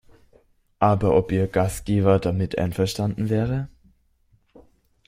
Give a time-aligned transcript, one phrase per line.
[0.79, 3.69] Aber ob ihr Gastgeber damit einverstanden wäre?